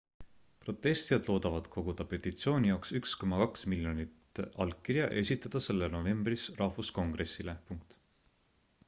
[0.61, 7.55] protestijad loodavad koguda petitsiooni jaoks 1,2 miljonit allkirja ja esitada selle novembris rahvuskongressile